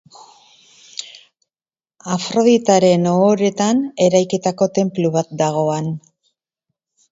Afroditaren 2.15 3.05
ohoretan 3.13 3.85
eraikitako 4.09 4.71
tenplu 4.81 5.15
bat 5.19 5.33
dago 5.45 5.71
han. 5.77 5.95